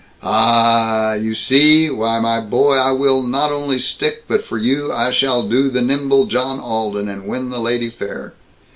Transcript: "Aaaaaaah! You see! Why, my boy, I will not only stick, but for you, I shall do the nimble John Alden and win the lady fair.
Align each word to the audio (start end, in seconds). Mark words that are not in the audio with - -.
"Aaaaaaah! 0.23 1.13
You 1.23 1.35
see! 1.35 1.87
Why, 1.91 2.17
my 2.19 2.39
boy, 2.41 2.73
I 2.77 2.89
will 2.91 3.21
not 3.21 3.51
only 3.51 3.77
stick, 3.77 4.23
but 4.27 4.43
for 4.43 4.57
you, 4.57 4.91
I 4.91 5.11
shall 5.11 5.43
do 5.47 5.69
the 5.69 5.83
nimble 5.83 6.25
John 6.25 6.59
Alden 6.59 7.07
and 7.07 7.27
win 7.27 7.51
the 7.51 7.59
lady 7.59 7.91
fair. 7.91 8.33